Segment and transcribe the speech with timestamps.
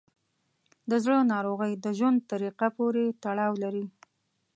[0.89, 3.85] د زړه ناروغۍ د ژوند طریقه پورې تړاو لري.